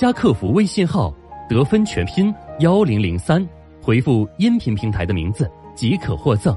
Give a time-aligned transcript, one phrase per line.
[0.00, 1.14] 加客服微信号
[1.46, 3.46] “得分全拼幺零零三”，
[3.84, 6.56] 回复音频平台的名字即可获赠。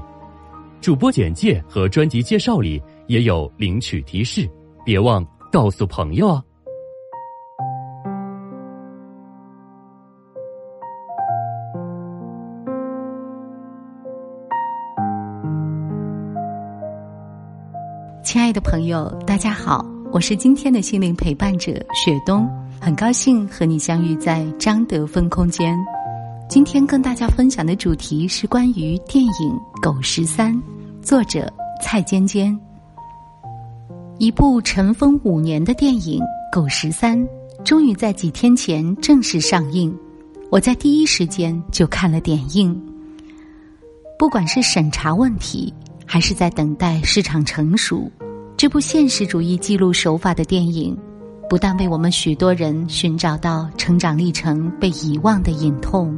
[0.80, 4.48] 主播简介和专辑介绍里也有领取提示，
[4.82, 6.42] 别忘告诉朋友啊！
[18.22, 19.84] 亲爱的朋友，大家好。
[20.10, 22.48] 我是今天的心灵陪伴者雪冬，
[22.84, 25.74] 很高兴和你相遇在张德芬空间。
[26.50, 29.32] 今天跟大家分享的主题是关于电影
[29.80, 30.54] 《狗十三》，
[31.00, 31.50] 作者
[31.82, 32.54] 蔡尖尖。
[34.18, 36.20] 一部尘封五年的电影
[36.52, 37.18] 《狗十三》
[37.64, 39.98] 终于在几天前正式上映，
[40.50, 42.78] 我在第一时间就看了点映。
[44.18, 45.72] 不管是审查问题，
[46.04, 48.12] 还是在等待市场成熟。
[48.58, 50.94] 这部现实主义记录手法的电影，
[51.48, 56.16] 不但为我们许多人寻找到成长历程被遗忘的隐痛，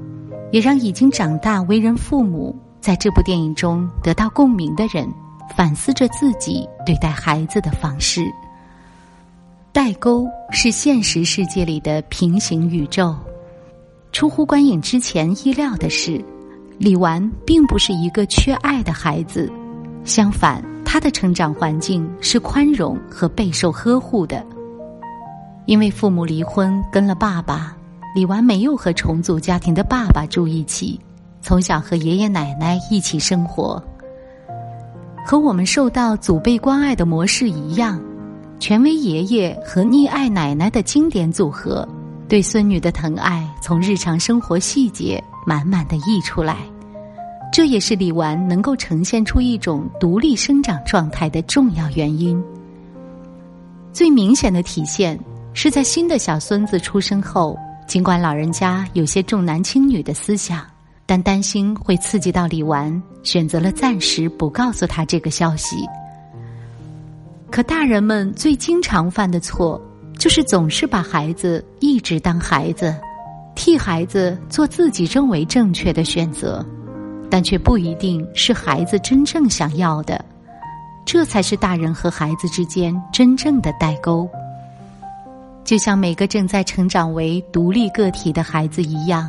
[0.52, 5.06] 也让已经长大为人父母在这部电影中得到共鸣的人
[5.56, 8.22] 反思着自己对待孩子的方式。
[9.72, 13.14] 代沟是现实世界里的平行宇宙。
[14.12, 16.24] 出乎观影之前意料的是，
[16.78, 19.52] 李纨并不是一个缺爱的孩子，
[20.04, 20.64] 相反。
[20.88, 24.46] 他的成长环境是宽容和备受呵护的，
[25.66, 27.76] 因为父母离婚跟了爸爸，
[28.14, 30.98] 李纨没有和重组家庭的爸爸住一起，
[31.42, 33.82] 从小和爷爷奶奶一起生活。
[35.24, 38.00] 和我们受到祖辈关爱的模式一样，
[38.60, 41.86] 权威爷爷和溺爱奶奶的经典组合，
[42.28, 46.58] 对孙女的疼爱从日常生活细节满满的溢出来。
[47.52, 52.40] 这也是李纨能够呈现出一种独立生长状态的重要原因。
[53.92, 55.18] 最明显的体现
[55.58, 60.62] 是在新的小孙子出生后，尽管老人家有些重男轻女的思想，
[61.06, 65.76] 但担心会刺激到李纨，选择了暂时不告诉他这个消息。
[67.50, 69.80] 可大人们最经常犯的错，
[70.18, 72.94] 就是总是把孩子一直当孩子，
[73.54, 76.64] 替孩子做自己认为正确的选择。
[77.30, 80.22] 但却不一定是孩子真正想要的，
[81.06, 84.28] 这才是大人和孩子之间真正的代沟。
[85.66, 89.28] 就像每个正在成长为独立个体的孩子一样，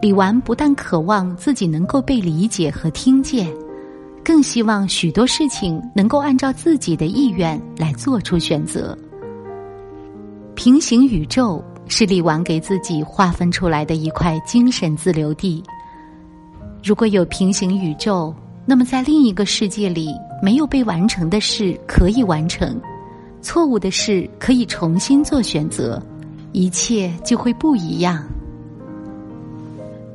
[0.00, 3.46] 李纨不但渴望自己能够被理解和听见，
[4.24, 8.98] 更希望许多事情能够按照自己的意愿来做出选择。
[10.56, 15.62] 平行宇宙是李纨给自己划分出来的一块精神自留地。
[16.82, 18.34] 如果有平行宇宙，
[18.66, 20.12] 那么在另一个世界里，
[20.42, 22.80] 没有被完成的事可以完成，
[23.48, 25.98] 错误的事可以重新做选择，
[26.52, 28.22] 一切就会不一样。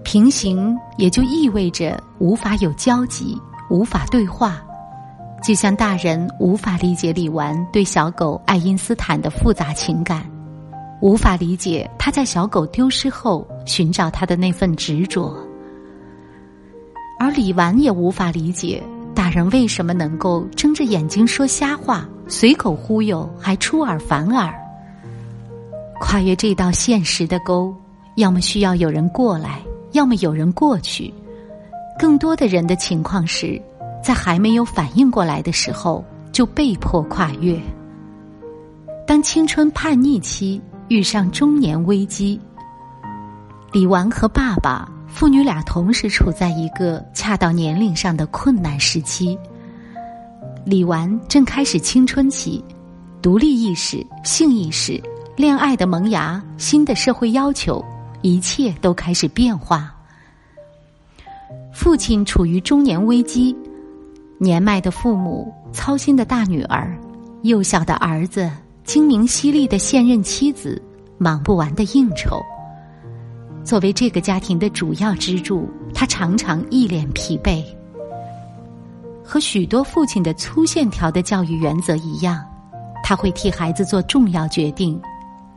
[0.03, 3.35] 平行也就意味着无法有交集，
[3.71, 4.63] 无法对话，
[5.43, 10.23] 就像大人无法理解李纨对小狗爱因斯坦的复杂情感，
[11.01, 15.35] 无法理解他在小狗丢失后寻找他的那份执着。
[17.19, 18.79] 而李纨也无法理解
[19.15, 24.53] 大人为什么能够睁着眼睛说瞎话、随口忽悠，还出尔反尔。
[25.99, 27.73] 跨越这道现实的沟，
[28.15, 29.61] 要么需要有人过来，
[29.91, 31.13] 要么有人过去。
[31.97, 33.61] 更多的人的情况是，
[34.03, 37.59] 在还没有反应过来的时候就被迫跨越。
[39.05, 42.39] 当青春叛逆期遇上中年危机，
[43.71, 44.89] 李纨和爸爸。
[45.07, 49.37] 父女俩同时处在一个恰到年龄上的困难时期。
[50.65, 52.63] 李纨正开始青春期，
[53.21, 55.01] 独立意识、性意识、
[55.35, 57.83] 恋爱的萌芽、新的社会要求，
[58.21, 59.93] 一切都开始变化。
[61.73, 63.53] 父亲处于中年危机，
[64.37, 66.97] 年迈的父母、操心的大女儿、
[67.41, 68.49] 幼小的儿子、
[68.85, 70.81] 精明犀利的现任妻子、
[71.17, 72.41] 忙不完的应酬。
[73.65, 77.63] 作为这个家庭的主要支柱，他常常一脸疲惫。
[79.23, 82.43] 和许多父亲的粗线条的教育原则一样，
[83.03, 85.01] 他会替孩子做重要决定，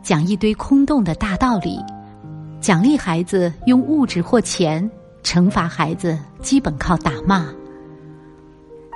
[0.03, 1.79] 讲一堆空洞的大道理，
[2.61, 4.89] 奖励孩子用物质或钱，
[5.23, 7.47] 惩罚孩子基本靠打骂。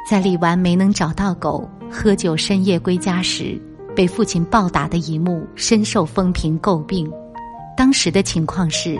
[0.09, 3.61] 在李纨没能找到狗，喝酒深夜归家时，
[3.95, 7.11] 被父亲暴打的一幕深受风评诟病。
[7.77, 8.99] 当时的情况是，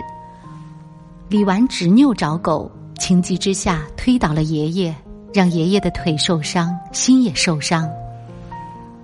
[1.29, 4.95] 李纨执拗找狗，情急之下推倒了爷爷，
[5.33, 7.89] 让爷爷的腿受伤，心也受伤。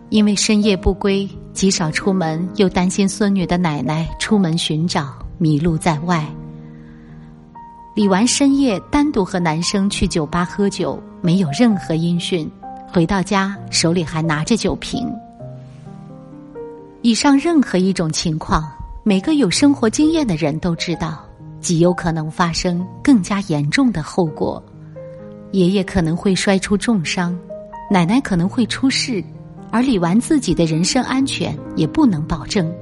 [0.09, 6.25] 因为深夜不归，极少出门，又担心孙女的奶奶出门寻找迷路在外。
[7.93, 12.49] 李纨深夜单独和男生去酒吧喝酒，没有任何音讯。
[12.89, 15.11] 回到家，手里还拿着酒瓶。
[17.01, 18.71] 以上任何一种情况，
[19.03, 21.23] 每个有生活经验的人都知道，
[21.59, 24.63] 极有可能发生更加严重的后果。
[25.51, 27.37] 爷爷可能会摔出重伤，
[27.89, 29.23] 奶奶可能会出事。
[29.69, 32.73] 而李纨自己的人身安全也不能保证。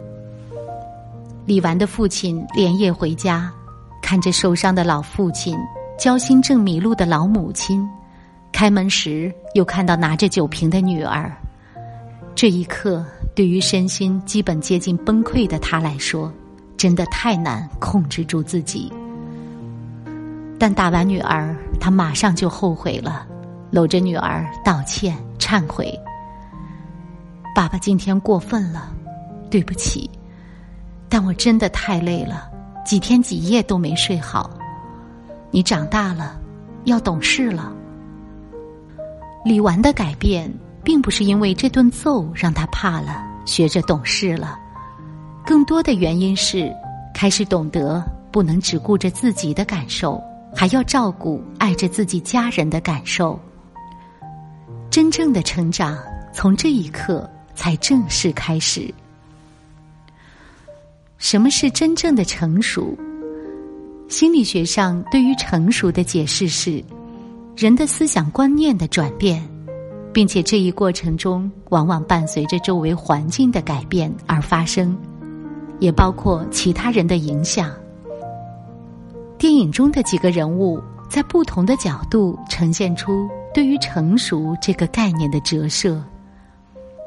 [1.46, 3.52] 李纨的父亲连夜回家，
[4.04, 5.58] 看着受伤的老父亲，
[5.98, 7.84] 焦心正迷路的老母亲，
[8.52, 11.36] 开门时又看到拿着酒瓶的女儿。
[12.36, 13.04] 这一刻，
[13.34, 16.32] 对于身心基本接近崩溃的他来说，
[16.78, 18.94] 真的太难控制住自己。
[20.66, 23.28] 但打完女儿，他马上就后悔了，
[23.70, 25.94] 搂着女儿道歉忏悔。
[27.54, 28.92] 爸爸今天过分了，
[29.52, 30.10] 对不起，
[31.08, 32.50] 但我真的太累了，
[32.84, 34.50] 几天几夜都没睡好。
[35.52, 36.36] 你长大了，
[36.86, 37.72] 要懂事了。
[39.44, 40.52] 李纨的改变，
[40.84, 44.58] 并不是因为这顿揍让他怕了，学着懂事了，
[45.46, 46.74] 更多的原因是
[47.14, 50.20] 开始懂得不能只顾着自己的感受，
[50.56, 53.40] 还要照顾爱着自己家人的感受。
[54.90, 55.98] 真正的成长，
[56.34, 57.30] 从这一刻。
[57.58, 58.94] 才正式开始。
[61.18, 62.94] 什么是真正的成熟？
[64.10, 66.84] 心理学上对于成熟的解释是，
[67.56, 69.42] 人的思想观念的转变，
[70.12, 74.94] 并且这一过程中往往伴随着周围环境的改变而发生，
[75.80, 77.72] 也包括其他人的影响。
[79.38, 86.02] 电影中的几个人物在不同的角度呈现出对于成熟这个概念的折射。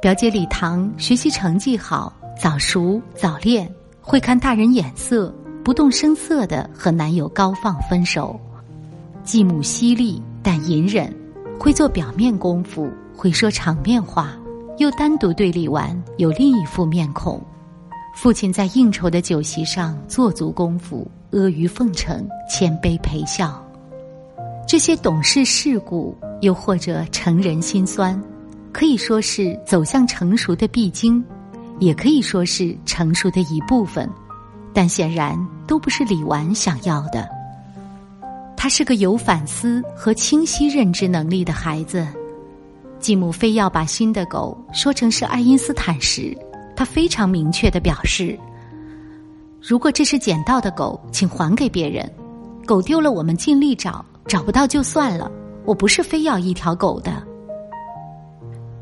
[0.01, 3.69] 表姐李唐学习成绩好，早熟早恋，
[4.01, 5.35] 会看大人眼色，
[5.65, 8.39] 不动声色的和男友高放分手。
[9.25, 11.13] 继母犀利但隐忍，
[11.59, 14.37] 会做表面功夫，会说场面话，
[14.77, 17.43] 又单独对李纨有另一副面孔。
[18.15, 23.63] 父亲在应酬的酒席上做足功夫，阿谀奉承，谦卑陪笑。
[24.67, 28.21] 这些懂事世故，又或者成人心酸。
[28.73, 31.23] 可以说是走向成熟的必经，
[31.81, 34.09] 也可以说是成熟的一部分，
[34.73, 35.37] 但显然
[35.67, 37.29] 都不是李纨想要的。
[38.57, 42.07] 他是个有反思和清晰认知能力的孩子。
[43.01, 46.37] 继母非要把新的狗说成是爱因斯坦时，
[46.75, 48.39] 他非常明确的表示
[49.61, 52.11] ：“如果这是捡到的狗，请还给别人。
[52.67, 55.31] 狗丢了，我们尽力找，找不到就算了。
[55.65, 57.23] 我不是非要一条狗的。”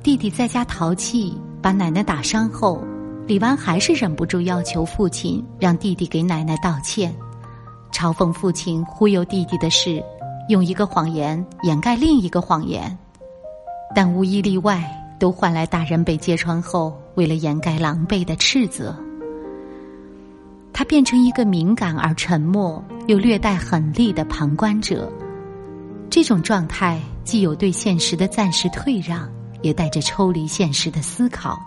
[0.02, 2.80] 弟弟在家淘气，把奶奶打伤后，
[3.26, 7.12] 李纨还是忍不住要求父亲让弟弟给奶奶道歉，
[7.92, 10.00] 嘲讽父亲忽悠弟弟的事，
[10.48, 12.96] 用一个谎言掩盖另一个谎言，
[13.94, 14.84] 但无一例外
[15.18, 18.94] 都换来大人被揭穿后为了掩盖狼狈的斥责。
[20.78, 25.10] 他变成一个敏感而沉默又略带狠厉的旁观者，
[26.10, 29.26] 这种状态既有对现实的暂时退让。
[29.62, 31.58] 也带着抽离现实的思考，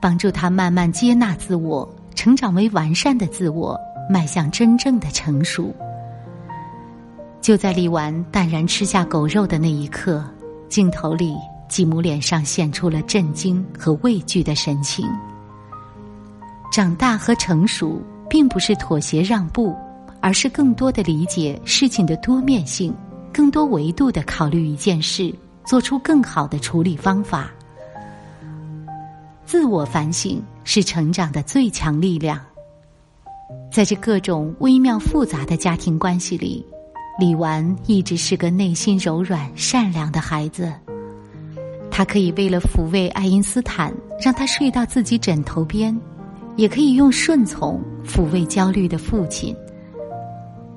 [0.00, 3.78] 帮助他慢慢接纳自我，成长为完善的自我，
[4.10, 5.72] 迈向真正的成熟。
[7.40, 10.22] 就在李纨淡然吃下狗肉的那一刻，
[10.68, 11.36] 镜头里
[11.68, 15.08] 继母脸上现出了震惊和畏惧的神情。
[16.72, 19.74] 长大和成熟，并不是妥协让步，
[20.20, 22.94] 而是更多的理解事情的多面性，
[23.32, 25.34] 更多维度的考虑一件事。
[25.66, 27.50] 做出更好的处理方法。
[29.44, 32.40] 自我反省是成长的最强力量。
[33.68, 36.64] 在这各种微妙复杂的家庭关系里，
[37.18, 40.72] 李纨一直是个内心柔软、善良的孩子。
[41.90, 43.92] 他可以为了抚慰爱因斯坦，
[44.22, 46.00] 让他睡到自己枕头边，
[46.56, 49.54] 也可以用顺从抚慰焦虑的父亲。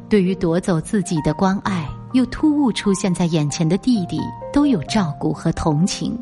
[0.07, 1.89] 对于夺走自己的关爱。
[2.13, 4.19] 又突兀出现在眼前的弟弟，
[4.51, 6.17] 都有照顾和同情。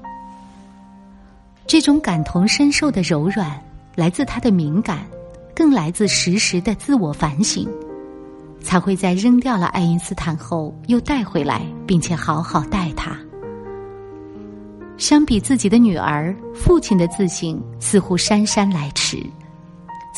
[1.66, 3.58] 这种感同身受的柔软，
[3.96, 5.06] 来自他的敏感，
[5.56, 7.66] 更来自实时的自我反省，
[8.60, 13.18] 才会在扔掉了爱因斯坦后又带回来，并且好好待他。
[14.98, 19.26] 相比自己的女儿，父亲的自信似乎姗姗来迟。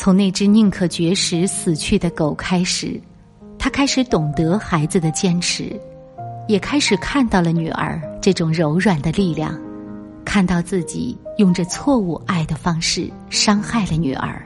[0.02, 2.98] 从那只宁可绝食死去的狗开始，
[3.58, 5.78] 他开始懂得孩子的坚持，
[6.48, 9.54] 也开始看到了女儿这种柔软的力量，
[10.24, 14.42] 看到自己用着错误爱的方式伤害了女儿。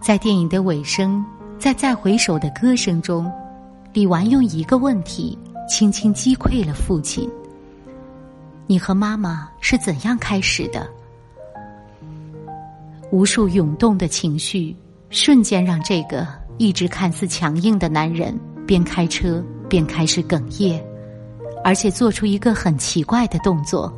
[0.00, 1.24] 在电影的尾声，
[1.60, 3.30] 在再回首的歌声中，
[3.92, 5.38] 李纨用一个问题
[5.68, 7.30] 轻轻击溃了父亲
[8.66, 10.84] ：“你和妈妈是怎样开始的？”
[13.12, 14.74] 无数涌动的情绪，
[15.10, 16.26] 瞬间让这个
[16.56, 18.34] 一直看似强硬的男人
[18.66, 20.82] 边开车边开始哽咽，
[21.62, 23.92] 而且做出一个很奇怪的动作，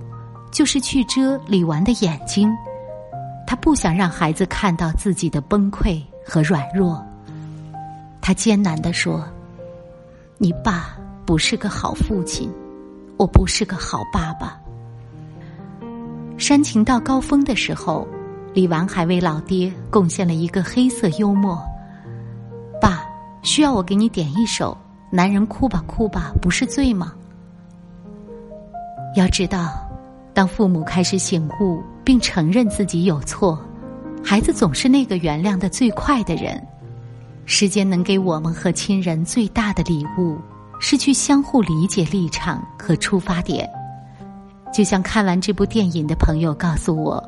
[0.50, 2.52] 就是去遮李纨的眼睛。
[3.47, 7.00] 他不想让孩子看到自己的崩溃和软弱。
[8.21, 9.25] 他艰难地说
[10.38, 12.50] ：“你爸不是个好父亲，
[13.16, 14.59] 我不是个好爸爸。”
[16.37, 18.09] 煽情到高峰的时候，
[18.55, 21.61] 李纨还为老爹贡献了一个黑色幽默
[22.81, 23.05] ：“爸，
[23.43, 24.73] 需要我给你点一首
[25.15, 27.13] 《男人哭吧哭吧不是罪》吗？”
[29.17, 29.81] 要知道。
[30.33, 33.57] 当父母开始醒悟并承认自己有错，
[34.21, 36.61] 孩子总是那个原谅的最快的人。
[37.47, 40.37] 时间能给我们和亲人最大的礼物，
[40.81, 43.71] 是去相互理解立场和出发点。
[44.73, 47.23] 就像看完这部电影的朋友告诉我，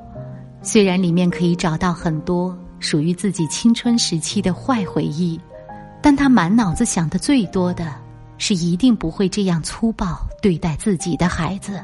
[0.67, 5.41] 虽然里面可以找到很多属于自己青春时期的坏回忆，
[6.03, 7.95] 但他满脑子想的最多的
[8.37, 11.81] 是一定不会这样粗暴对待自己的孩子。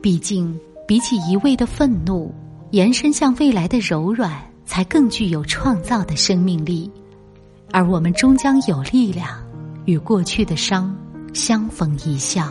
[0.00, 2.34] 毕竟，比起一味的愤怒，
[2.70, 4.32] 延伸向未来的柔软，
[4.64, 6.90] 才更具有创造的生命力。
[7.72, 9.28] 而我们终将有力量，
[9.84, 10.96] 与过去的伤
[11.34, 12.50] 相逢一笑。